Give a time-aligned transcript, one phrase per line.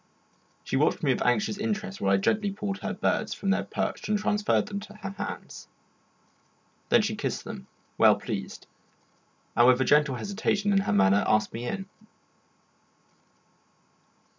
[0.63, 4.09] She watched me with anxious interest while I gently pulled her birds from their perch
[4.09, 5.67] and transferred them to her hands.
[6.89, 7.67] Then she kissed them,
[7.99, 8.65] well pleased,
[9.55, 11.85] and with a gentle hesitation in her manner asked me in.